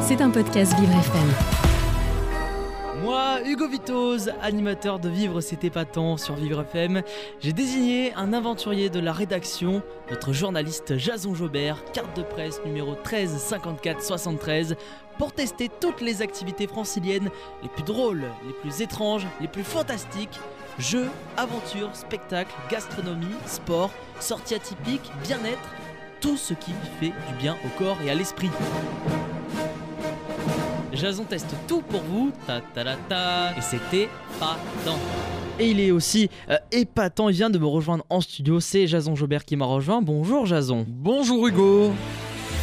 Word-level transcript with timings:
C'est 0.00 0.22
un 0.22 0.30
podcast 0.30 0.72
Vivre 0.78 0.98
FM. 0.98 1.28
Moi, 3.02 3.40
Hugo 3.44 3.68
Vitoz, 3.68 4.32
animateur 4.40 4.98
de 4.98 5.10
Vivre 5.10 5.42
c'est 5.42 5.64
épatant 5.64 6.16
sur 6.16 6.34
Vivre 6.34 6.62
FM, 6.62 7.02
j'ai 7.40 7.52
désigné 7.52 8.14
un 8.14 8.32
aventurier 8.32 8.88
de 8.88 9.00
la 9.00 9.12
rédaction, 9.12 9.82
notre 10.10 10.32
journaliste 10.32 10.96
Jason 10.96 11.34
Jobert, 11.34 11.84
carte 11.92 12.16
de 12.16 12.22
presse 12.22 12.60
numéro 12.64 12.94
13 12.94 13.36
54 13.36 14.02
73, 14.02 14.76
pour 15.18 15.32
tester 15.32 15.68
toutes 15.78 16.00
les 16.00 16.22
activités 16.22 16.66
franciliennes 16.66 17.28
les 17.62 17.68
plus 17.68 17.84
drôles, 17.84 18.24
les 18.46 18.54
plus 18.62 18.80
étranges, 18.80 19.26
les 19.42 19.48
plus 19.48 19.64
fantastiques. 19.64 20.40
Jeux, 20.78 21.08
aventures, 21.36 21.94
spectacles, 21.94 22.54
gastronomie, 22.70 23.26
sport, 23.46 23.90
sorties 24.20 24.54
atypiques, 24.54 25.10
bien-être, 25.24 25.68
tout 26.20 26.36
ce 26.36 26.54
qui 26.54 26.72
fait 27.00 27.12
du 27.28 27.34
bien 27.38 27.56
au 27.64 27.78
corps 27.78 27.98
et 28.04 28.10
à 28.10 28.14
l'esprit. 28.14 28.50
Jason 30.92 31.24
teste 31.24 31.54
tout 31.68 31.82
pour 31.82 32.00
vous, 32.02 32.32
ta 32.46 32.60
ta 32.60 32.84
ta 32.84 32.96
ta, 33.08 33.56
et 33.56 33.60
c'était 33.60 34.08
épatant. 34.34 34.98
Et 35.60 35.70
il 35.70 35.80
est 35.80 35.90
aussi 35.90 36.28
euh, 36.50 36.56
épatant, 36.72 37.28
il 37.28 37.34
vient 37.34 37.50
de 37.50 37.58
me 37.58 37.66
rejoindre 37.66 38.04
en 38.10 38.20
studio, 38.20 38.58
c'est 38.60 38.86
Jason 38.86 39.14
Jobert 39.14 39.44
qui 39.44 39.56
m'a 39.56 39.64
rejoint. 39.64 40.02
Bonjour 40.02 40.46
Jason. 40.46 40.84
Bonjour 40.88 41.46
Hugo. 41.46 41.92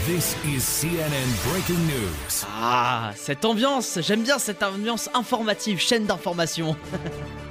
This 0.06 0.36
is 0.46 0.62
CNN 0.62 1.50
Breaking 1.50 1.84
News. 1.88 2.46
Ah, 2.60 3.12
cette 3.16 3.44
ambiance, 3.46 4.00
j'aime 4.02 4.22
bien 4.22 4.38
cette 4.38 4.62
ambiance 4.64 5.10
informative, 5.14 5.80
chaîne 5.80 6.06
d'information. 6.06 6.76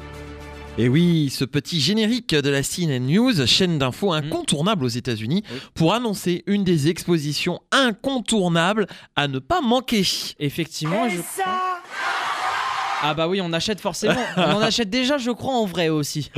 Et 0.77 0.89
oui, 0.89 1.31
ce 1.31 1.45
petit 1.45 1.81
générique 1.81 2.35
de 2.35 2.51
la 2.51 2.63
CNN 2.65 2.99
News, 2.99 3.47
chaîne 3.47 3.79
d'infos 3.79 4.13
incontournable 4.13 4.85
aux 4.85 4.89
États-Unis, 4.89 5.45
pour 5.73 5.95
annoncer 5.95 6.43
une 6.49 6.65
des 6.65 6.89
expositions 6.89 7.61
incontournables 7.71 8.89
à 9.15 9.29
ne 9.29 9.39
pas 9.39 9.61
manquer. 9.61 10.03
Effectivement, 10.41 11.09
je 11.09 11.21
Ah 13.03 13.15
bah 13.15 13.29
oui, 13.29 13.41
on 13.41 13.53
achète 13.53 13.81
forcément. 13.81 14.21
on 14.37 14.41
en 14.41 14.61
achète 14.61 14.91
déjà, 14.91 15.17
je 15.17 15.31
crois, 15.31 15.55
en 15.55 15.65
vrai 15.65 15.91
aussi. 15.91 16.33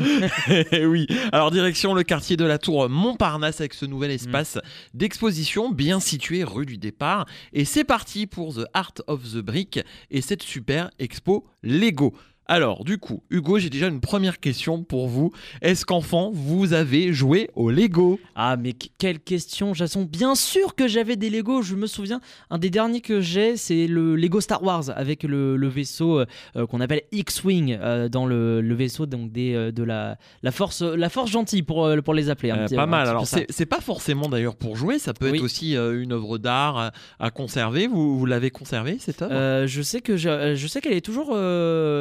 Eh 0.70 0.84
oui, 0.84 1.06
alors 1.32 1.50
direction 1.50 1.94
le 1.94 2.02
quartier 2.02 2.36
de 2.36 2.44
la 2.44 2.58
Tour 2.58 2.90
Montparnasse 2.90 3.60
avec 3.60 3.72
ce 3.72 3.86
nouvel 3.86 4.10
espace 4.10 4.58
d'exposition 4.92 5.70
bien 5.70 5.98
situé 5.98 6.44
rue 6.44 6.66
du 6.66 6.76
Départ. 6.76 7.24
Et 7.54 7.64
c'est 7.64 7.84
parti 7.84 8.26
pour 8.26 8.54
The 8.54 8.66
Art 8.74 8.94
of 9.06 9.22
the 9.32 9.38
Brick 9.38 9.80
et 10.10 10.20
cette 10.20 10.42
super 10.42 10.90
expo 10.98 11.46
Lego. 11.62 12.12
Alors, 12.48 12.84
du 12.84 12.98
coup, 12.98 13.24
Hugo, 13.30 13.58
j'ai 13.58 13.70
déjà 13.70 13.88
une 13.88 14.00
première 14.00 14.38
question 14.38 14.84
pour 14.84 15.08
vous. 15.08 15.32
Est-ce 15.62 15.84
qu'enfant, 15.84 16.30
vous 16.32 16.74
avez 16.74 17.12
joué 17.12 17.50
au 17.56 17.70
Lego? 17.70 18.20
Ah 18.36 18.56
mais 18.56 18.72
qu- 18.72 18.88
quelle 18.98 19.18
question, 19.18 19.74
Jason. 19.74 20.04
Bien 20.04 20.36
sûr 20.36 20.76
que 20.76 20.86
j'avais 20.86 21.16
des 21.16 21.28
Lego, 21.28 21.62
je 21.62 21.74
me 21.74 21.88
souviens. 21.88 22.20
Un 22.50 22.58
des 22.58 22.70
derniers 22.70 23.00
que 23.00 23.20
j'ai, 23.20 23.56
c'est 23.56 23.88
le 23.88 24.14
Lego 24.14 24.40
Star 24.40 24.62
Wars 24.62 24.84
avec 24.94 25.24
le, 25.24 25.56
le 25.56 25.66
vaisseau 25.68 26.20
euh, 26.20 26.26
euh, 26.54 26.66
qu'on 26.68 26.80
appelle 26.80 27.02
X-Wing 27.10 27.76
euh, 27.80 28.08
dans 28.08 28.26
le, 28.26 28.60
le 28.60 28.74
vaisseau 28.76 29.06
donc 29.06 29.32
des, 29.32 29.54
euh, 29.54 29.72
de 29.72 29.82
la, 29.82 30.16
la, 30.44 30.52
force, 30.52 30.82
la 30.82 31.08
force 31.08 31.32
gentille 31.32 31.62
pour, 31.64 31.90
pour 32.04 32.14
les 32.14 32.30
appeler. 32.30 32.50
un 32.52 32.66
petit- 32.66 32.76
pas 32.76 32.82
un 32.84 32.86
mal. 32.86 33.08
Alors, 33.08 33.26
c'est 33.26 33.66
pas 33.66 33.80
forcément 33.80 34.28
d'ailleurs 34.28 34.54
pour 34.54 34.76
jouer, 34.76 35.00
ça 35.00 35.14
peut 35.14 35.30
Oui. 35.30 35.38
être 35.38 35.44
aussi 35.44 35.74
une 35.74 36.12
œuvre 36.12 36.38
d'art 36.38 36.76
à, 36.78 36.92
à 37.18 37.30
conserver. 37.32 37.88
Vous, 37.88 38.16
vous 38.16 38.26
l'avez 38.26 38.50
conservée, 38.50 38.98
cette 39.00 39.20
œuvre? 39.22 39.66
Je 39.66 39.82
sais 39.82 40.00
qu'elle 40.00 40.92
est 40.92 41.00
toujours 41.04 41.30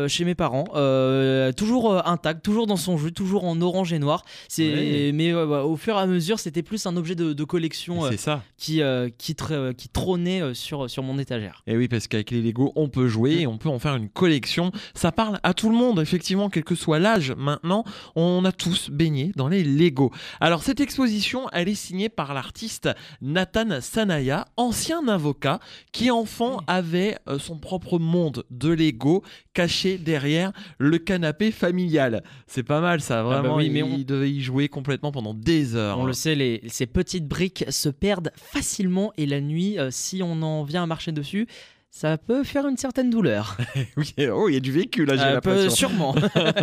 chez 0.07 0.23
mes 0.23 0.34
parents, 0.35 0.65
euh, 0.75 1.51
toujours 1.51 1.91
euh, 1.93 2.01
intacte, 2.05 2.43
toujours 2.43 2.67
dans 2.67 2.75
son 2.77 2.97
jus, 2.97 3.11
toujours 3.13 3.45
en 3.45 3.59
orange 3.61 3.93
et 3.93 3.99
noir. 3.99 4.23
C'est 4.47 4.65
Ouais. 4.65 5.11
mais 5.13 5.33
ouais, 5.33 5.41
au 5.41 5.75
fur 5.77 5.95
et 5.95 5.99
à 5.99 6.05
mesure, 6.05 6.39
c'était 6.39 6.63
plus 6.63 6.85
un 6.85 6.97
objet 6.97 7.15
de, 7.15 7.33
de 7.33 7.43
collection 7.43 8.05
euh, 8.05 8.11
ça. 8.17 8.43
qui 8.57 8.81
euh, 8.81 9.09
qui, 9.17 9.33
tr- 9.33 9.51
euh, 9.53 9.73
qui 9.73 9.87
trônait 9.89 10.53
sur 10.53 10.89
sur 10.89 11.03
mon 11.03 11.17
étagère. 11.19 11.61
Et 11.67 11.77
oui, 11.77 11.87
parce 11.87 12.07
qu'avec 12.07 12.31
les 12.31 12.41
Lego, 12.41 12.71
on 12.75 12.89
peut 12.89 13.07
jouer 13.07 13.39
et 13.41 13.47
on 13.47 13.57
peut 13.57 13.69
en 13.69 13.79
faire 13.79 13.95
une 13.95 14.09
collection. 14.09 14.71
Ça 14.93 15.11
parle 15.11 15.39
à 15.43 15.53
tout 15.53 15.69
le 15.69 15.75
monde, 15.75 15.99
effectivement, 15.99 16.49
quel 16.49 16.63
que 16.63 16.75
soit 16.75 16.99
l'âge. 16.99 17.33
Maintenant, 17.37 17.83
on 18.15 18.43
a 18.45 18.51
tous 18.51 18.89
baigné 18.89 19.31
dans 19.35 19.47
les 19.47 19.63
Lego. 19.63 20.11
Alors, 20.41 20.63
cette 20.63 20.79
exposition, 20.81 21.47
elle 21.53 21.69
est 21.69 21.75
signée 21.75 22.09
par 22.09 22.33
l'artiste 22.33 22.89
Nathan 23.21 23.79
Sanaya, 23.81 24.45
ancien 24.57 25.07
avocat, 25.07 25.59
qui 25.91 26.11
enfant 26.11 26.59
avait 26.67 27.17
son 27.39 27.57
propre 27.57 27.99
monde 27.99 28.43
de 28.51 28.69
Lego 28.69 29.23
caché 29.53 29.97
derrière 29.97 30.24
le 30.77 30.97
canapé 30.97 31.51
familial. 31.51 32.23
C'est 32.47 32.63
pas 32.63 32.81
mal, 32.81 33.01
ça, 33.01 33.23
bah 33.23 33.41
vraiment. 33.41 33.59
il, 33.59 33.71
mais 33.71 33.83
on- 33.83 33.95
il 33.97 34.05
devait 34.05 34.31
y 34.31 34.41
jouer 34.41 34.67
complètement 34.67 35.11
pendant 35.11 35.33
des 35.33 35.75
heures. 35.75 35.99
On 35.99 36.05
le 36.05 36.13
sait, 36.13 36.35
les, 36.35 36.61
ces 36.67 36.85
petites 36.85 37.27
briques 37.27 37.65
se 37.69 37.89
perdent 37.89 38.31
facilement 38.35 39.11
et 39.17 39.25
la 39.25 39.41
nuit, 39.41 39.77
euh, 39.79 39.89
si 39.91 40.21
on 40.23 40.41
en 40.41 40.63
vient 40.63 40.83
à 40.83 40.85
marcher 40.87 41.11
dessus, 41.11 41.47
ça 41.97 42.17
peut 42.17 42.43
faire 42.43 42.67
une 42.67 42.75
certaine 42.75 43.09
douleur. 43.09 43.55
Oui, 43.97 44.13
oh, 44.29 44.49
il 44.49 44.53
y 44.55 44.57
a 44.57 44.59
du 44.59 44.73
vécu 44.73 45.05
là, 45.05 45.15
j'ai 45.15 45.23
Euh, 45.23 45.33
l'impression. 45.35 45.69
sûrement. 45.69 46.13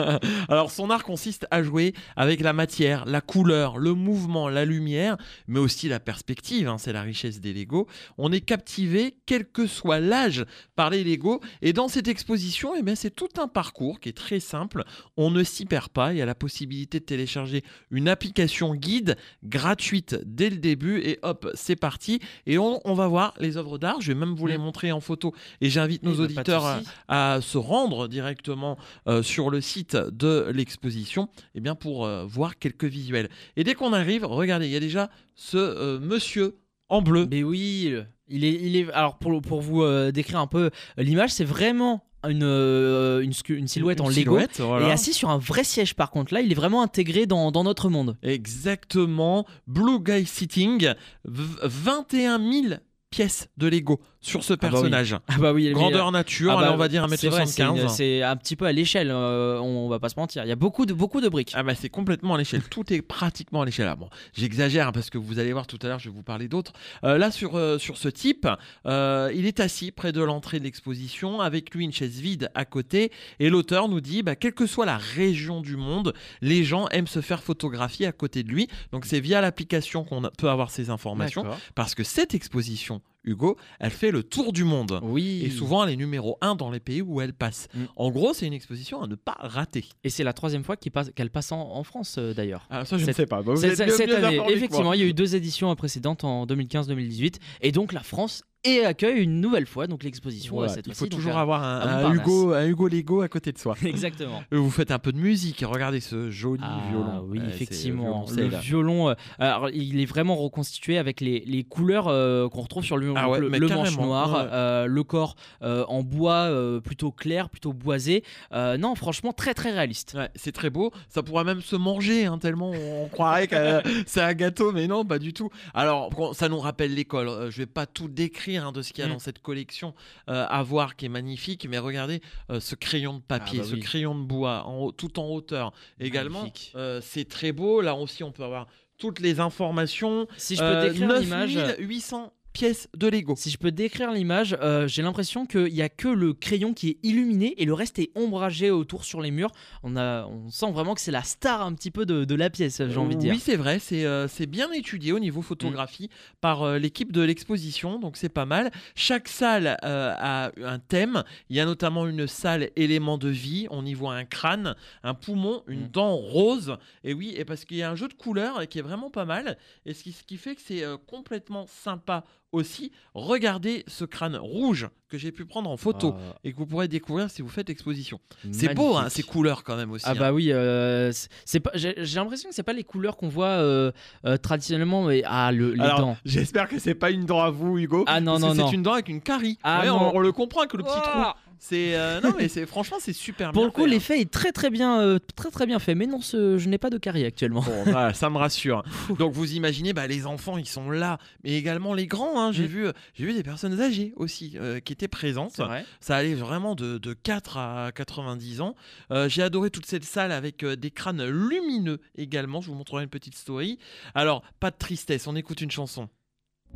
Alors 0.50 0.70
son 0.70 0.90
art 0.90 1.04
consiste 1.04 1.46
à 1.50 1.62
jouer 1.62 1.94
avec 2.16 2.40
la 2.40 2.52
matière, 2.52 3.06
la 3.06 3.22
couleur, 3.22 3.78
le 3.78 3.94
mouvement, 3.94 4.50
la 4.50 4.66
lumière, 4.66 5.16
mais 5.48 5.58
aussi 5.58 5.88
la 5.88 6.00
perspective, 6.00 6.68
hein, 6.68 6.76
c'est 6.78 6.92
la 6.92 7.00
richesse 7.00 7.40
des 7.40 7.54
Lego. 7.54 7.86
On 8.18 8.30
est 8.30 8.42
captivé, 8.42 9.16
quel 9.24 9.46
que 9.50 9.66
soit 9.66 10.00
l'âge, 10.00 10.44
par 10.76 10.90
les 10.90 11.02
Lego. 11.02 11.40
Et 11.62 11.72
dans 11.72 11.88
cette 11.88 12.08
exposition, 12.08 12.74
eh 12.76 12.94
c'est 12.94 13.14
tout 13.14 13.28
un 13.38 13.48
parcours 13.48 14.00
qui 14.00 14.10
est 14.10 14.16
très 14.16 14.40
simple. 14.40 14.84
On 15.16 15.30
ne 15.30 15.42
s'y 15.44 15.64
perd 15.64 15.88
pas. 15.88 16.12
Il 16.12 16.18
y 16.18 16.22
a 16.22 16.26
la 16.26 16.34
possibilité 16.34 17.00
de 17.00 17.04
télécharger 17.06 17.62
une 17.90 18.08
application 18.08 18.74
guide 18.74 19.16
gratuite 19.44 20.18
dès 20.26 20.50
le 20.50 20.56
début. 20.56 20.98
Et 21.00 21.18
hop, 21.22 21.48
c'est 21.54 21.76
parti. 21.76 22.20
Et 22.46 22.58
on, 22.58 22.80
on 22.84 22.92
va 22.92 23.06
voir 23.06 23.32
les 23.38 23.56
œuvres 23.56 23.78
d'art. 23.78 24.00
Je 24.02 24.12
vais 24.12 24.18
même 24.18 24.34
vous 24.34 24.46
les 24.46 24.58
Mm. 24.58 24.62
montrer 24.62 24.92
en 24.92 25.00
photo. 25.00 25.21
Et 25.60 25.70
j'invite 25.70 26.02
nos 26.02 26.14
Eh 26.14 26.16
ben, 26.16 26.22
auditeurs 26.24 26.80
à, 27.08 27.40
se 27.40 27.58
rendre 27.58 28.08
directement 28.08 28.76
euh, 29.06 29.22
sur 29.22 29.50
le 29.50 29.60
site 29.60 29.96
de 29.96 30.50
l'exposition 30.54 31.28
eh 31.54 31.60
bien 31.60 31.74
pour 31.74 32.04
euh, 32.06 32.24
voir 32.26 32.58
quelques 32.58 32.84
visuels. 32.84 33.28
Et 33.56 33.64
dès 33.64 33.74
qu'on 33.74 33.92
arrive, 33.92 34.24
regardez, 34.24 34.66
il 34.66 34.72
y 34.72 34.76
a 34.76 34.80
déjà 34.80 35.10
ce 35.34 35.56
euh, 35.56 35.98
monsieur 36.00 36.56
en 36.88 37.02
bleu. 37.02 37.26
Mais 37.30 37.42
oui, 37.42 37.94
il 38.28 38.44
est, 38.44 38.52
il 38.52 38.76
est. 38.76 38.90
Alors 38.92 39.18
pour, 39.18 39.40
pour 39.42 39.60
vous 39.60 39.84
décrire 40.12 40.38
un 40.40 40.46
peu 40.46 40.70
l'image, 40.96 41.30
c'est 41.30 41.44
vraiment 41.44 42.04
une, 42.28 42.44
euh, 42.44 43.20
une, 43.20 43.32
silhouette 43.66 43.98
Une 43.98 44.04
en 44.04 44.08
Lego. 44.08 44.20
silhouette, 44.20 44.60
voilà. 44.60 44.88
Et 44.88 44.92
assis 44.92 45.12
sur 45.12 45.30
un 45.30 45.38
vrai 45.38 45.64
siège 45.64 45.94
par 45.94 46.10
contre. 46.10 46.32
Là, 46.34 46.40
il 46.40 46.52
est 46.52 46.54
vraiment 46.54 46.82
intégré 46.82 47.26
dans, 47.26 47.50
dans 47.50 47.64
notre 47.64 47.88
monde. 47.88 48.16
Exactement. 48.22 49.44
Blue 49.66 49.98
Guy 50.00 50.24
Sitting, 50.26 50.92
v- 51.24 51.56
21 51.62 52.38
000 52.38 52.74
pièces 53.10 53.48
de 53.56 53.66
Lego 53.66 54.00
sur 54.22 54.44
ce 54.44 54.54
bah 54.54 54.60
oui. 54.62 54.70
personnage. 54.70 55.16
Ah 55.28 55.36
bah 55.38 55.52
oui, 55.52 55.70
Grandeur 55.72 56.10
nature, 56.12 56.52
ah 56.56 56.60
bah, 56.60 56.70
on 56.72 56.76
va 56.76 56.88
dire 56.88 57.06
c'est 57.16 57.28
vrai, 57.28 57.44
c'est 57.46 57.62
une- 57.62 57.76
1m75. 57.76 57.88
C'est 57.88 58.22
un 58.22 58.36
petit 58.36 58.56
peu 58.56 58.64
à 58.64 58.72
l'échelle, 58.72 59.10
euh, 59.10 59.58
on 59.60 59.88
va 59.88 59.98
pas 59.98 60.08
se 60.08 60.18
mentir. 60.18 60.44
Il 60.44 60.48
y 60.48 60.52
a 60.52 60.56
beaucoup 60.56 60.86
de, 60.86 60.94
beaucoup 60.94 61.20
de 61.20 61.28
briques. 61.28 61.52
Ah 61.54 61.62
bah 61.62 61.74
c'est 61.74 61.88
complètement 61.88 62.34
à 62.34 62.38
l'échelle, 62.38 62.62
tout 62.62 62.92
est 62.92 63.02
pratiquement 63.02 63.62
à 63.62 63.64
l'échelle. 63.64 63.88
Ah 63.88 63.96
bon, 63.96 64.08
j'exagère 64.32 64.88
hein, 64.88 64.92
parce 64.92 65.10
que 65.10 65.18
vous 65.18 65.38
allez 65.38 65.52
voir 65.52 65.66
tout 65.66 65.78
à 65.82 65.88
l'heure, 65.88 65.98
je 65.98 66.08
vais 66.08 66.14
vous 66.14 66.22
parler 66.22 66.48
d'autres. 66.48 66.72
Euh, 67.04 67.18
là 67.18 67.30
sur, 67.30 67.56
euh, 67.56 67.78
sur 67.78 67.96
ce 67.96 68.08
type, 68.08 68.46
il 68.86 69.46
est 69.46 69.60
assis 69.60 69.90
près 69.90 70.12
de 70.12 70.22
l'entrée 70.22 70.58
de 70.60 70.64
l'exposition, 70.64 71.40
avec 71.40 71.74
lui 71.74 71.84
une 71.84 71.92
chaise 71.92 72.20
vide 72.20 72.50
à 72.54 72.64
côté, 72.64 73.10
et 73.40 73.50
l'auteur 73.50 73.88
nous 73.88 74.00
dit, 74.00 74.22
bah, 74.22 74.36
quelle 74.36 74.54
que 74.54 74.66
soit 74.66 74.86
la 74.86 74.98
région 74.98 75.60
du 75.60 75.76
monde, 75.76 76.14
les 76.40 76.62
gens 76.64 76.88
aiment 76.88 77.06
se 77.08 77.20
faire 77.20 77.42
photographier 77.42 78.06
à 78.06 78.12
côté 78.12 78.42
de 78.44 78.48
lui. 78.50 78.68
Donc 78.92 79.04
c'est 79.04 79.20
via 79.20 79.40
l'application 79.40 80.04
qu'on 80.04 80.22
peut 80.38 80.48
avoir 80.48 80.70
ces 80.70 80.90
informations, 80.90 81.44
parce 81.74 81.94
que 81.94 82.04
cette 82.04 82.34
exposition, 82.34 83.00
Hugo, 83.24 83.56
elle 83.78 83.90
fait 83.90 84.10
le 84.10 84.22
tour 84.22 84.52
du 84.52 84.64
monde. 84.64 84.98
Oui. 85.02 85.42
Et 85.44 85.50
souvent, 85.50 85.84
elle 85.84 85.92
est 85.92 85.96
numéro 85.96 86.38
un 86.40 86.54
dans 86.54 86.70
les 86.70 86.80
pays 86.80 87.02
où 87.02 87.20
elle 87.20 87.32
passe. 87.32 87.68
Mm. 87.74 87.84
En 87.96 88.10
gros, 88.10 88.34
c'est 88.34 88.46
une 88.46 88.52
exposition 88.52 89.02
à 89.02 89.06
ne 89.06 89.14
pas 89.14 89.36
rater. 89.38 89.84
Et 90.04 90.10
c'est 90.10 90.24
la 90.24 90.32
troisième 90.32 90.64
fois 90.64 90.76
passe- 90.76 91.10
qu'elle 91.14 91.30
passe 91.30 91.52
en, 91.52 91.60
en 91.60 91.84
France 91.84 92.16
euh, 92.18 92.34
d'ailleurs. 92.34 92.66
Ah, 92.70 92.84
ça, 92.84 92.96
je 92.98 93.04
Cette- 93.04 93.08
ne 93.08 93.22
sais 93.22 93.26
pas. 93.26 93.42
Bah, 93.42 93.54
cette 93.56 93.80
année, 93.80 94.40
effectivement, 94.48 94.92
il 94.92 95.00
y 95.00 95.04
a 95.04 95.06
eu 95.06 95.14
deux 95.14 95.36
éditions 95.36 95.74
précédentes 95.76 96.24
en 96.24 96.46
2015-2018, 96.46 97.36
et 97.60 97.72
donc 97.72 97.92
la 97.92 98.02
France 98.02 98.42
et 98.64 98.84
accueille 98.84 99.22
une 99.22 99.40
nouvelle 99.40 99.66
fois 99.66 99.86
donc 99.86 100.04
l'exposition 100.04 100.62
euh, 100.62 100.68
cette 100.68 100.86
il 100.86 100.94
faut 100.94 101.06
toujours 101.06 101.36
avoir 101.36 101.62
un. 101.64 102.12
Hugo, 102.14 102.52
un 102.52 102.66
Hugo 102.66 102.88
Lego 102.88 103.20
à 103.22 103.28
côté 103.28 103.52
de 103.52 103.58
soi. 103.58 103.74
Exactement. 103.84 104.42
Euh, 104.52 104.58
Vous 104.58 104.70
faites 104.70 104.90
un 104.90 104.98
peu 104.98 105.12
de 105.12 105.18
musique. 105.18 105.64
Regardez 105.66 106.00
ce 106.00 106.30
joli 106.30 106.62
Ah, 106.64 106.80
violon. 106.90 107.26
Oui, 107.28 107.38
Ouais, 107.38 107.44
c'est 107.48 107.54
effectivement. 107.54 108.24
Le 108.34 108.46
violon, 108.48 109.08
euh, 109.10 109.14
alors, 109.38 109.70
il 109.70 110.00
est 110.00 110.04
vraiment 110.06 110.36
reconstitué 110.36 110.98
avec 110.98 111.20
les, 111.20 111.40
les 111.46 111.64
couleurs 111.64 112.08
euh, 112.08 112.48
qu'on 112.48 112.60
retrouve 112.62 112.84
sur 112.84 112.96
le, 112.96 113.12
Ah 113.16 113.28
ouais, 113.30 113.40
le, 113.40 113.48
le 113.48 113.68
manche 113.68 113.96
noir, 113.98 114.32
ouais. 114.32 114.50
euh, 114.52 114.86
le 114.86 115.02
corps 115.02 115.34
euh, 115.62 115.84
en 115.88 116.02
bois 116.02 116.34
euh, 116.50 116.80
plutôt 116.80 117.10
clair, 117.10 117.48
plutôt 117.48 117.72
boisé. 117.72 118.22
Euh, 118.52 118.76
non, 118.76 118.94
franchement, 118.94 119.32
très 119.32 119.54
très 119.54 119.70
réaliste. 119.72 120.14
Ouais, 120.16 120.28
c'est 120.34 120.52
très 120.52 120.70
beau. 120.70 120.92
Ça 121.08 121.22
pourrait 121.22 121.44
même 121.44 121.60
se 121.62 121.76
manger, 121.76 122.26
hein, 122.26 122.38
tellement 122.38 122.70
on 122.70 123.08
croirait 123.08 123.46
que 123.48 123.54
euh, 123.56 123.80
c'est 124.06 124.20
un 124.22 124.34
gâteau, 124.34 124.72
mais 124.72 124.86
non, 124.86 125.04
pas 125.04 125.18
du 125.18 125.32
tout. 125.32 125.50
Alors, 125.74 126.10
ça 126.34 126.48
nous 126.48 126.58
rappelle 126.58 126.94
l'école. 126.94 127.28
Euh, 127.28 127.50
je 127.50 127.58
vais 127.58 127.66
pas 127.66 127.86
tout 127.86 128.08
décrire 128.08 128.51
hein, 128.56 128.72
de 128.72 128.82
ce 128.82 128.92
qu'il 128.92 129.02
y 129.02 129.04
a 129.04 129.08
Mm. 129.08 129.12
dans 129.14 129.18
cette 129.18 129.40
collection 129.40 129.94
euh, 130.28 130.46
à 130.48 130.62
voir, 130.62 130.96
qui 130.96 131.06
est 131.06 131.08
magnifique. 131.08 131.66
Mais 131.68 131.78
regardez 131.78 132.20
euh, 132.50 132.60
ce 132.60 132.74
crayon 132.74 133.14
de 133.14 133.20
papier, 133.22 133.60
Ah 133.60 133.64
bah 133.64 133.68
ce 133.70 133.76
crayon 133.76 134.14
de 134.14 134.24
bois, 134.24 134.64
en 134.66 134.90
tout 134.92 135.18
en 135.18 135.28
hauteur. 135.28 135.72
Également, 136.00 136.46
euh, 136.74 137.00
c'est 137.02 137.28
très 137.28 137.52
beau. 137.52 137.80
Là 137.80 137.94
aussi, 137.94 138.22
on 138.24 138.32
peut 138.32 138.44
avoir 138.44 138.66
toutes 138.98 139.20
les 139.20 139.40
informations. 139.40 140.26
Si 140.36 140.56
je 140.56 140.60
peux 140.62 140.88
décrire 140.88 141.12
l'image. 141.20 141.54
9800 141.56 142.32
pièce 142.52 142.88
de 142.96 143.08
Lego. 143.08 143.34
Si 143.36 143.50
je 143.50 143.58
peux 143.58 143.70
décrire 143.70 144.12
l'image, 144.12 144.56
euh, 144.60 144.86
j'ai 144.88 145.02
l'impression 145.02 145.46
qu'il 145.46 145.72
n'y 145.72 145.82
a 145.82 145.88
que 145.88 146.08
le 146.08 146.32
crayon 146.32 146.74
qui 146.74 146.90
est 146.90 146.98
illuminé 147.02 147.54
et 147.60 147.64
le 147.64 147.74
reste 147.74 147.98
est 147.98 148.10
ombragé 148.14 148.70
autour 148.70 149.04
sur 149.04 149.20
les 149.20 149.30
murs. 149.30 149.50
On, 149.82 149.96
a, 149.96 150.26
on 150.26 150.48
sent 150.50 150.70
vraiment 150.72 150.94
que 150.94 151.00
c'est 151.00 151.10
la 151.10 151.22
star 151.22 151.62
un 151.62 151.72
petit 151.74 151.90
peu 151.90 152.06
de, 152.06 152.24
de 152.24 152.34
la 152.34 152.50
pièce, 152.50 152.82
j'ai 152.88 152.98
envie 152.98 153.16
de 153.16 153.20
dire. 153.20 153.32
Oui, 153.34 153.40
c'est 153.40 153.56
vrai, 153.56 153.78
c'est 153.78 154.04
euh, 154.04 154.26
bien 154.48 154.70
étudié 154.72 155.12
au 155.12 155.18
niveau 155.18 155.42
photographie 155.42 156.10
par 156.40 156.62
euh, 156.62 156.78
l'équipe 156.78 157.12
de 157.12 157.22
l'exposition, 157.22 157.98
donc 157.98 158.16
c'est 158.16 158.28
pas 158.28 158.46
mal. 158.46 158.70
Chaque 158.94 159.28
salle 159.28 159.76
euh, 159.84 160.14
a 160.18 160.50
un 160.64 160.78
thème. 160.78 161.22
Il 161.48 161.56
y 161.56 161.60
a 161.60 161.64
notamment 161.64 162.06
une 162.06 162.26
salle 162.26 162.70
élément 162.76 163.18
de 163.18 163.28
vie. 163.28 163.66
On 163.70 163.84
y 163.86 163.94
voit 163.94 164.14
un 164.14 164.24
crâne, 164.24 164.74
un 165.02 165.14
poumon, 165.14 165.62
une 165.66 165.82
Mm. 165.82 165.88
dent 165.88 166.16
rose. 166.16 166.76
Et 167.04 167.12
oui, 167.14 167.34
et 167.36 167.44
parce 167.44 167.64
qu'il 167.64 167.76
y 167.76 167.82
a 167.82 167.90
un 167.90 167.94
jeu 167.96 168.08
de 168.08 168.14
couleurs 168.14 168.68
qui 168.68 168.78
est 168.78 168.82
vraiment 168.82 169.10
pas 169.10 169.24
mal. 169.24 169.56
Et 169.86 169.94
ce 169.94 170.02
qui, 170.02 170.12
ce 170.12 170.22
qui 170.22 170.36
fait 170.36 170.54
que 170.54 170.60
c'est 170.64 170.84
euh, 170.84 170.96
complètement 171.06 171.66
sympa 171.66 172.24
aussi. 172.52 172.92
Regardez 173.14 173.84
ce 173.88 174.04
crâne 174.04 174.36
rouge 174.36 174.88
que 175.08 175.18
j'ai 175.18 175.32
pu 175.32 175.44
prendre 175.44 175.68
en 175.70 175.76
photo 175.76 176.14
Ah, 176.16 176.36
et 176.44 176.52
que 176.52 176.56
vous 176.56 176.66
pourrez 176.66 176.88
découvrir 176.88 177.30
si 177.30 177.42
vous 177.42 177.48
faites 177.48 177.68
l'exposition. 177.68 178.20
C'est 178.52 178.74
beau, 178.74 178.96
hein, 178.96 179.08
ces 179.08 179.22
couleurs 179.22 179.64
quand 179.64 179.76
même 179.76 179.90
aussi. 179.90 180.04
Ah 180.06 180.12
hein. 180.12 180.18
bah 180.18 180.32
oui, 180.32 180.52
euh, 180.52 181.10
c'est- 181.44 181.60
pas. 181.60 181.70
J'ai 181.74 181.94
l'impression 182.14 182.48
que 182.48 182.54
c'est 182.54 182.62
pas 182.62 182.72
les 182.72 182.84
couleurs 182.84 183.16
qu'on 183.16 183.28
voit 183.28 183.46
euh, 183.46 183.90
euh, 184.26 184.36
traditionnellement, 184.36 185.04
mais 185.04 185.22
ah 185.26 185.50
le, 185.52 185.74
les 185.74 185.82
Alors, 185.82 186.00
dents. 186.00 186.16
j'espère 186.24 186.68
que 186.68 186.78
c'est 186.78 186.94
pas 186.94 187.10
une 187.10 187.26
dent 187.26 187.40
à 187.40 187.50
vous, 187.50 187.78
Hugo. 187.78 188.04
Ah 188.06 188.20
non 188.20 188.32
parce 188.32 188.42
non 188.42 188.52
que 188.52 188.56
non. 188.58 188.68
C'est 188.68 188.74
une 188.74 188.82
dent 188.82 188.92
avec 188.94 189.08
une 189.08 189.20
carie. 189.20 189.58
Ah 189.62 189.80
Ouais, 189.80 189.86
non. 189.88 190.10
on, 190.12 190.16
on 190.16 190.20
le 190.20 190.32
comprend 190.32 190.60
avec 190.60 190.72
le 190.74 190.82
petit 190.82 191.00
trou. 191.02 191.20
C'est 191.64 191.94
euh, 191.94 192.20
non 192.20 192.32
mais 192.36 192.48
c'est 192.48 192.66
franchement 192.66 192.96
c'est 192.98 193.12
super 193.12 193.52
Pour 193.52 193.62
bien 193.62 193.66
le 193.66 193.70
coup, 193.70 193.82
fait, 193.82 193.86
hein. 193.86 193.90
l'effet 193.90 194.20
est 194.20 194.28
très 194.30 194.50
très 194.50 194.68
bien, 194.68 195.00
euh, 195.00 195.20
très 195.36 195.48
très 195.52 195.64
bien 195.64 195.78
fait. 195.78 195.94
Mais 195.94 196.06
non, 196.06 196.20
ce- 196.20 196.58
je 196.58 196.68
n'ai 196.68 196.76
pas 196.76 196.90
de 196.90 196.98
carie 196.98 197.24
actuellement. 197.24 197.60
Bon, 197.60 197.84
voilà, 197.84 198.12
ça 198.14 198.28
me 198.30 198.36
rassure. 198.36 198.82
Donc 199.20 199.32
vous 199.32 199.52
imaginez, 199.54 199.92
bah, 199.92 200.08
les 200.08 200.26
enfants 200.26 200.58
ils 200.58 200.66
sont 200.66 200.90
là, 200.90 201.18
mais 201.44 201.52
également 201.52 201.94
les 201.94 202.08
grands. 202.08 202.42
hein. 202.42 202.50
J'ai 202.50 202.64
Mm. 202.64 202.66
vu, 202.66 202.86
j'ai 203.14 203.24
vu 203.26 203.32
des 203.32 203.44
personnes 203.44 203.80
âgées 203.80 204.12
aussi 204.16 204.54
euh, 204.56 204.80
qui 204.80 204.92
étaient 204.92 205.06
présentes. 205.06 205.60
Ça 206.00 206.16
allait 206.16 206.34
vraiment 206.34 206.74
de, 206.74 206.98
de 206.98 207.12
4 207.12 207.56
à 207.58 207.92
90 207.94 208.60
ans. 208.60 208.74
Euh, 209.12 209.28
j'ai 209.28 209.42
adoré 209.42 209.70
toute 209.70 209.86
cette 209.86 210.04
salle 210.04 210.32
avec 210.32 210.64
euh, 210.64 210.74
des 210.74 210.90
crânes 210.90 211.24
lumineux 211.24 212.00
également. 212.16 212.60
Je 212.60 212.70
vous 212.70 212.74
montrerai 212.74 213.04
une 213.04 213.08
petite 213.08 213.36
story. 213.36 213.78
Alors 214.16 214.42
pas 214.58 214.72
de 214.72 214.76
tristesse, 214.76 215.28
on 215.28 215.36
écoute 215.36 215.60
une 215.60 215.70
chanson. 215.70 216.08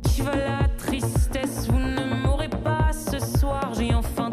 Qui 0.03 0.21
va 0.21 0.33
la 0.35 0.69
tristesse, 0.77 1.67
vous 1.67 1.79
ne 1.79 2.21
m'aurez 2.23 2.49
pas 2.49 2.91
ce 2.93 3.19
soir. 3.39 3.73
J'ai 3.73 3.93
enfin 3.95 4.26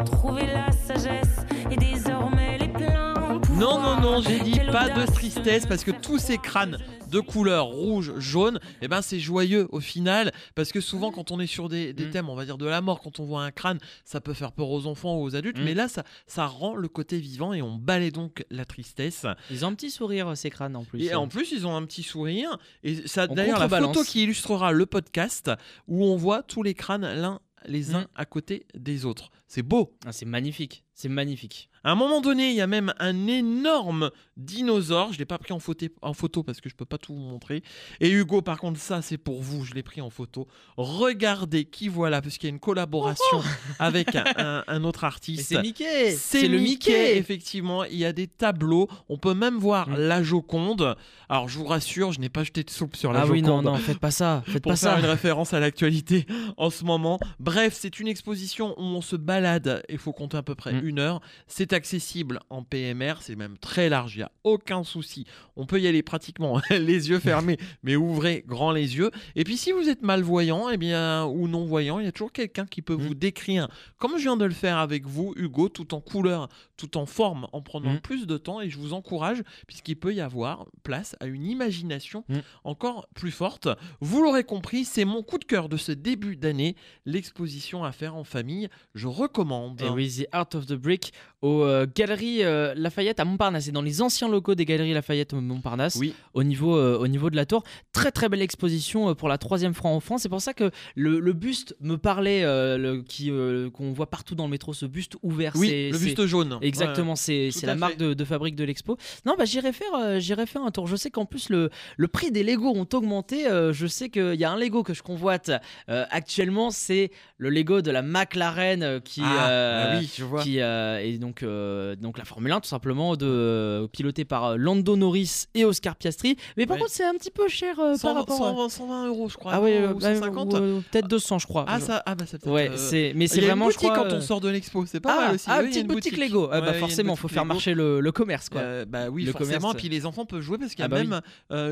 Non, 3.57 3.79
non, 3.81 4.01
non, 4.01 4.21
j'ai 4.21 4.39
dit 4.41 4.59
pas 4.71 4.89
de 4.89 5.05
tristesse 5.11 5.65
parce 5.65 5.83
que 5.85 5.91
tous 5.91 6.17
ces 6.19 6.37
crânes 6.37 6.77
de 7.09 7.19
couleur 7.21 7.67
rouge, 7.67 8.13
jaune, 8.17 8.59
eh 8.81 8.87
ben 8.89 9.01
c'est 9.01 9.19
joyeux 9.19 9.67
au 9.71 9.79
final 9.79 10.33
parce 10.55 10.71
que 10.73 10.81
souvent 10.81 11.11
quand 11.11 11.31
on 11.31 11.39
est 11.39 11.47
sur 11.47 11.69
des, 11.69 11.93
des 11.93 12.07
Mm. 12.07 12.09
thèmes, 12.11 12.29
on 12.29 12.35
va 12.35 12.43
dire 12.45 12.57
de 12.57 12.65
la 12.65 12.81
mort, 12.81 12.99
quand 12.99 13.19
on 13.21 13.25
voit 13.25 13.43
un 13.43 13.51
crâne, 13.51 13.77
ça 14.03 14.19
peut 14.19 14.33
faire 14.33 14.51
peur 14.51 14.69
aux 14.69 14.87
enfants 14.87 15.17
ou 15.17 15.23
aux 15.23 15.35
adultes, 15.37 15.57
Mm. 15.57 15.63
mais 15.63 15.73
là 15.73 15.87
ça, 15.87 16.03
ça 16.27 16.45
rend 16.47 16.75
le 16.75 16.87
côté 16.89 17.17
vivant 17.17 17.53
et 17.53 17.61
on 17.61 17.75
balaie 17.75 18.11
donc 18.11 18.43
la 18.49 18.65
tristesse. 18.65 19.25
Ils 19.49 19.63
ont 19.63 19.69
un 19.69 19.73
petit 19.75 19.91
sourire 19.91 20.35
ces 20.35 20.49
crânes 20.49 20.75
en 20.75 20.83
plus. 20.83 21.01
Et 21.03 21.15
en 21.15 21.27
plus, 21.29 21.51
ils 21.53 21.65
ont 21.65 21.75
un 21.75 21.85
petit 21.85 22.03
sourire. 22.03 22.57
Et 22.83 23.07
ça, 23.07 23.27
d'ailleurs, 23.27 23.59
la 23.59 23.69
photo 23.69 24.03
qui 24.03 24.23
illustrera 24.23 24.71
le 24.73 24.85
podcast 24.85 25.49
où 25.87 26.03
on 26.05 26.17
voit 26.17 26.43
tous 26.43 26.61
les 26.63 26.73
crânes 26.73 27.05
l'un 27.13 27.39
les 27.67 27.95
uns 27.95 28.01
Mm. 28.01 28.07
à 28.15 28.25
côté 28.25 28.65
des 28.75 29.05
autres. 29.05 29.31
C'est 29.47 29.63
beau. 29.63 29.95
Ah, 30.05 30.11
c'est 30.11 30.25
magnifique, 30.25 30.83
c'est 30.95 31.09
magnifique. 31.09 31.69
À 31.83 31.91
un 31.91 31.95
moment 31.95 32.19
donné, 32.19 32.49
il 32.49 32.55
y 32.55 32.61
a 32.61 32.67
même 32.67 32.95
un 32.97 33.27
énorme 33.27 34.09
dinosaure. 34.37 35.13
Je 35.13 35.19
l'ai 35.19 35.25
pas 35.25 35.37
pris 35.37 35.53
en 35.53 35.59
photo, 35.59 35.85
en 36.01 36.13
photo 36.13 36.41
parce 36.41 36.59
que 36.59 36.67
je 36.67 36.73
peux 36.75 36.85
pas 36.85 36.97
tout 36.97 37.13
vous 37.13 37.19
montrer. 37.19 37.61
Et 37.99 38.09
Hugo, 38.09 38.41
par 38.41 38.57
contre, 38.57 38.79
ça 38.79 39.03
c'est 39.03 39.19
pour 39.19 39.43
vous. 39.43 39.65
Je 39.65 39.75
l'ai 39.75 39.83
pris 39.83 40.01
en 40.01 40.09
photo. 40.09 40.47
Regardez 40.77 41.65
qui 41.65 41.87
voilà, 41.87 42.21
parce 42.23 42.37
qu'il 42.39 42.47
y 42.47 42.51
a 42.51 42.53
une 42.55 42.59
collaboration 42.59 43.43
avec 43.79 44.15
un, 44.15 44.23
un- 44.37 44.63
un 44.67 44.83
autre 44.83 45.03
artiste. 45.03 45.47
c'est 45.49 45.61
Mickey, 45.61 46.11
C'est 46.11 46.47
le 46.47 46.57
Mickey. 46.57 47.17
effectivement. 47.17 47.83
Il 47.83 47.97
y 47.97 48.05
a 48.05 48.13
des 48.13 48.27
tableaux. 48.27 48.87
On 49.09 49.17
peut 49.17 49.33
même 49.35 49.57
voir 49.57 49.89
Mm. 49.89 49.95
la 49.97 50.23
Joconde. 50.23 50.95
Alors, 51.29 51.49
je 51.49 51.59
vous 51.59 51.65
rassure, 51.65 52.11
je 52.13 52.19
n'ai 52.19 52.29
pas 52.29 52.43
jeté 52.43 52.63
de 52.63 52.69
soupe 52.71 52.95
sur 52.95 53.11
la 53.13 53.19
Ah 53.19 53.21
Joconde 53.23 53.35
oui 53.35 53.41
non 53.43 53.61
non, 53.61 53.75
faites 53.75 53.99
pas 53.99 54.11
ça, 54.11 54.43
faites 54.47 54.63
pour 54.63 54.71
pas 54.71 54.75
faire 54.77 54.93
ça. 54.93 54.99
une 54.99 55.05
référence 55.05 55.53
à 55.53 55.59
l'actualité 55.59 56.25
en 56.57 56.69
ce 56.71 56.83
moment. 56.83 57.19
Bref, 57.39 57.75
c'est 57.79 57.99
une 57.99 58.07
exposition 58.07 58.73
où 58.79 58.83
on 58.83 59.01
se 59.01 59.15
balade, 59.15 59.83
il 59.89 59.97
faut 59.99 60.13
compter 60.13 60.37
à 60.37 60.41
peu 60.43 60.55
près 60.55 60.73
Mm. 60.73 60.84
Une 60.85 60.99
heure. 60.99 61.21
C'est 61.47 61.73
accessible 61.73 62.39
en 62.49 62.63
PMR, 62.63 63.15
c'est 63.21 63.35
même 63.35 63.57
très 63.57 63.89
large, 63.89 64.15
il 64.15 64.19
n'y 64.19 64.23
a 64.23 64.31
aucun 64.43 64.83
souci. 64.83 65.25
On 65.55 65.65
peut 65.65 65.79
y 65.81 65.87
aller 65.87 66.03
pratiquement 66.03 66.59
les 66.69 67.09
yeux 67.09 67.19
fermés, 67.19 67.57
mais 67.83 67.95
ouvrez 67.95 68.43
grand 68.47 68.71
les 68.71 68.97
yeux. 68.97 69.11
Et 69.35 69.43
puis 69.43 69.57
si 69.57 69.71
vous 69.71 69.89
êtes 69.89 70.01
malvoyant 70.01 70.69
eh 70.69 70.77
bien, 70.77 71.25
ou 71.25 71.47
non-voyant, 71.47 71.99
il 71.99 72.05
y 72.05 72.07
a 72.07 72.11
toujours 72.11 72.31
quelqu'un 72.31 72.65
qui 72.65 72.81
peut 72.81 72.95
Mm. 72.95 73.01
vous 73.07 73.15
décrire, 73.15 73.67
comme 73.97 74.17
je 74.17 74.23
viens 74.23 74.37
de 74.37 74.45
le 74.45 74.53
faire 74.53 74.77
avec 74.77 75.05
vous, 75.05 75.33
Hugo, 75.35 75.69
tout 75.69 75.93
en 75.93 76.01
couleur, 76.01 76.49
tout 76.77 76.97
en 76.97 77.05
forme, 77.05 77.47
en 77.51 77.61
prenant 77.61 77.93
Mm. 77.93 77.99
plus 78.01 78.27
de 78.27 78.37
temps. 78.37 78.61
Et 78.61 78.69
je 78.69 78.77
vous 78.77 78.93
encourage, 78.93 79.43
puisqu'il 79.67 79.95
peut 79.97 80.13
y 80.13 80.21
avoir 80.21 80.65
place 80.83 81.15
à 81.19 81.25
une 81.25 81.45
imagination 81.45 82.23
Mm. 82.29 82.35
encore 82.63 83.07
plus 83.15 83.31
forte. 83.31 83.67
Vous 84.01 84.21
l'aurez 84.21 84.43
compris, 84.43 84.85
c'est 84.85 85.05
mon 85.05 85.23
coup 85.23 85.37
de 85.37 85.45
cœur 85.45 85.67
de 85.69 85.77
ce 85.77 85.91
début 85.91 86.35
d'année, 86.35 86.75
l'exposition 87.05 87.83
à 87.83 87.91
faire 87.91 88.15
en 88.15 88.23
famille. 88.23 88.69
Je 88.93 89.07
recommande. 89.07 89.81
Et 89.81 89.89
oui, 89.89 90.09
The 90.23 90.27
Art 90.31 90.49
of 90.53 90.65
the 90.67 90.73
Brick 90.75 91.13
aux 91.41 91.63
euh, 91.63 91.85
Galeries 91.93 92.43
euh, 92.43 92.73
Lafayette 92.75 93.19
à 93.19 93.25
Montparnasse. 93.25 93.65
C'est 93.65 93.71
dans 93.71 93.81
les 93.81 94.01
anciens 94.01 94.27
locaux 94.29 94.55
des 94.55 94.65
Galeries 94.65 94.93
Lafayette 94.93 95.33
à 95.33 95.37
Montparnasse. 95.37 95.95
Oui. 95.95 96.13
Au 96.33 96.43
niveau, 96.43 96.75
euh, 96.77 96.97
au 96.97 97.07
niveau 97.07 97.29
de 97.29 97.35
la 97.35 97.45
tour. 97.45 97.63
Très 97.93 98.11
très 98.11 98.29
belle 98.29 98.41
exposition 98.41 99.13
pour 99.15 99.29
la 99.29 99.37
troisième 99.37 99.73
fois 99.73 99.91
en 99.91 99.99
France. 99.99 100.21
C'est 100.23 100.29
pour 100.29 100.41
ça 100.41 100.53
que 100.53 100.71
le, 100.95 101.19
le 101.19 101.33
buste 101.33 101.75
me 101.81 101.97
parlait, 101.97 102.41
le- 102.43 103.01
qui, 103.01 103.31
qu'on 103.73 103.91
voit 103.91 104.09
partout 104.09 104.33
dans 104.35 104.45
le 104.45 104.49
métro, 104.51 104.73
ce 104.73 104.85
buste 104.85 105.17
ouvert. 105.23 105.53
Oui, 105.55 105.67
c'est- 105.69 105.89
le 105.91 105.97
buste 105.99 106.25
jaune. 106.25 106.57
Exactement, 106.61 107.15
c'est 107.15 107.49
tout 107.53 107.59
c'est 107.59 107.67
la 107.67 107.75
marque 107.75 107.97
de, 107.97 108.13
de 108.13 108.25
fabrique 108.25 108.55
de 108.55 108.63
l'expo. 108.63 108.97
Non, 109.25 109.35
bah 109.37 109.45
j'irai 109.45 109.71
faire, 109.73 110.19
j'irai 110.19 110.45
faire 110.45 110.63
un 110.63 110.71
tour. 110.71 110.87
Je 110.87 110.95
sais 110.95 111.11
qu'en 111.11 111.25
plus 111.25 111.49
le, 111.49 111.69
le 111.97 112.07
prix 112.07 112.31
des 112.31 112.43
Lego 112.43 112.69
ont 112.75 112.87
augmenté. 112.93 113.45
Je 113.71 113.87
sais 113.87 114.09
qu'il 114.09 114.35
y 114.35 114.43
a 114.43 114.51
un 114.51 114.57
Lego 114.57 114.81
que 114.83 114.93
je 114.93 115.03
convoite 115.03 115.51
actuellement, 115.87 116.71
c'est 116.71 117.11
le 117.37 117.49
Lego 117.49 117.81
de 117.81 117.91
la 117.91 118.01
McLaren 118.01 119.01
qui, 119.01 119.21
Ah, 119.23 119.49
euh, 119.49 119.93
ah 119.95 119.97
oui, 119.99 120.09
je 120.17 120.23
vois. 120.23 120.41
qui 120.41 120.59
euh, 120.65 120.97
est 120.99 121.17
donc 121.17 121.43
euh, 121.43 121.95
donc 121.95 122.17
la 122.17 122.25
Formule 122.25 122.51
1 122.51 122.59
tout 122.61 122.67
simplement 122.67 123.15
de 123.15 123.25
euh, 123.25 123.87
pilotée 123.87 124.25
par 124.25 124.57
Lando 124.57 124.95
Norris 124.95 125.45
et 125.53 125.63
Oscar 125.65 125.95
Piastri. 125.95 126.35
Mais 126.57 126.65
par 126.65 126.75
Ouais. 126.75 126.81
contre, 126.81 126.93
c'est 126.93 127.05
un 127.05 127.13
petit 127.13 127.31
peu 127.31 127.47
cher 127.47 127.75
100 127.77 127.97
par 128.01 128.15
rapport. 128.15 128.43
à- 128.45 128.49
120, 128.49 128.69
120 128.69 129.07
euros, 129.07 129.29
je 129.29 129.37
crois. 129.37 129.53
ah 129.53 129.61
ouais, 129.61 129.87
ou 129.87 129.99
bah, 129.99 130.13
150. 130.15 130.53
ou, 130.53 130.55
euh, 130.57 130.79
peut-être 130.91 131.07
200, 131.07 131.39
je 131.39 131.47
crois. 131.47 131.65
ah, 131.67 131.79
ça, 131.79 132.01
ah, 132.05 132.15
bah, 132.15 132.25
c'est 132.27 132.39
peut-être, 132.41 132.53
Ouais, 132.53 132.71
c'est 132.75 133.13
mais 133.15 133.27
c'est 133.27 133.41
vraiment 133.41 133.65
une 133.67 133.71
je 133.71 133.77
crois. 133.77 133.95
quand 133.95 134.11
on 134.13 134.21
sort 134.21 134.41
de 134.41 134.49
l'expo, 134.49 134.85
c'est 134.85 134.99
pas 134.99 135.15
ah, 135.17 135.25
mal 135.27 135.35
aussi. 135.35 135.45
ah, 135.47 135.59
Oui, 135.61 135.65
il 135.65 135.67
y 135.67 135.79
a 135.79 135.83
petite 135.83 135.87
boutique, 135.87 136.17
Lego. 136.17 136.49
Ah, 136.51 136.59
Ouais, 136.59 136.65
bah 136.65 136.73
une 136.73 136.79
forcément, 136.79 137.15
faut 137.15 137.27
faire 137.27 137.43
Lego. 137.43 137.53
marcher 137.53 137.73
le, 137.73 137.99
le 138.01 138.11
commerce 138.11 138.49
quoi. 138.49 138.85
Bah 138.85 139.09
oui, 139.09 139.23
Le 139.23 139.31
forcément. 139.31 139.59
commerce. 139.59 139.73
Et 139.75 139.77
puis 139.77 139.89
les 139.89 140.05
enfants 140.05 140.25
peuvent 140.25 140.41
jouer 140.41 140.57
parce 140.57 140.71
qu'il 140.71 140.79
y 140.79 140.83
a 140.83 140.85
Ah 140.85 140.87
bah 140.89 141.03
même 141.03 141.21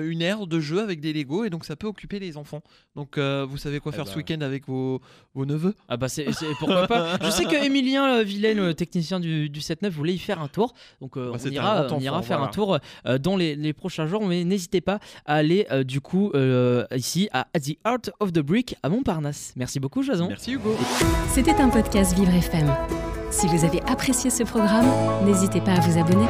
une 0.10 0.22
aire 0.22 0.48
de 0.48 0.60
jeu 0.60 0.80
avec 0.82 1.00
des 1.00 1.14
Lego 1.14 1.44
et 1.46 1.50
donc 1.50 1.66
ça 1.66 1.76
peut 1.76 1.88
occuper 1.88 2.20
les 2.20 2.38
enfants. 2.38 2.62
Donc 2.96 3.18
vous 3.18 3.58
savez 3.58 3.80
quoi 3.80 3.92
Eh 3.94 3.96
faire 3.96 4.06
bah. 4.06 4.12
ce 4.12 4.18
week-end 4.18 4.42
avec 4.42 4.68
vos, 4.68 5.02
neveux? 5.36 5.74
Ah 5.90 5.98
bah 5.98 6.10
c'est 6.10 6.26
pourquoi 6.60 6.88
pas? 6.88 7.18
Je 7.22 7.30
sais 7.30 7.46
que 7.46 7.56
Emilien 7.66 8.22
Vilaine, 8.24 8.74
technicien 8.86 9.20
du, 9.20 9.50
du 9.50 9.60
7-9, 9.60 9.90
voulait 9.90 10.14
y 10.14 10.20
faire 10.20 10.42
un 10.42 10.48
tour. 10.48 10.74
Donc 11.02 11.18
euh, 11.18 11.32
Bah, 11.32 11.38
on 11.44 11.50
ira, 11.50 11.86
grand 11.88 11.98
on 11.98 12.00
ira 12.00 12.22
faire 12.22 12.38
voilà. 12.38 12.50
un 12.50 12.54
tour 12.54 12.78
euh, 13.06 13.18
dans 13.18 13.36
les, 13.38 13.56
les 13.56 13.74
prochains 13.74 14.06
jours. 14.08 14.26
Mais 14.26 14.44
n'hésitez 14.44 14.82
pas 14.82 15.00
à 15.26 15.36
aller 15.36 15.66
euh, 15.72 15.84
du 15.84 16.02
coup 16.02 16.32
euh, 16.36 16.86
ici 16.96 17.30
à 17.34 17.46
The 17.60 17.78
Art 17.84 18.10
of 18.20 18.34
the 18.34 18.40
Brick 18.40 18.76
à 18.84 18.90
Montparnasse. 18.90 19.54
Merci 19.56 19.80
beaucoup 19.80 20.04
Jason. 20.04 20.28
Merci 20.28 20.54
Hugo. 20.54 20.76
C'était 21.30 21.56
un 21.62 21.70
podcast 21.70 22.14
Vivre 22.16 22.34
FM. 22.34 22.70
Si 23.32 23.48
vous 23.48 23.66
avez 23.66 23.82
apprécié 23.84 24.30
ce 24.30 24.44
programme, 24.44 24.86
n'hésitez 25.26 25.60
pas 25.62 25.72
à 25.74 25.80
vous 25.80 25.98
abonner. 26.00 26.28